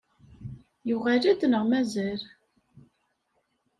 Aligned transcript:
Yuɣal-d 0.89 1.41
neɣ 1.47 1.63
mazal? 1.69 2.21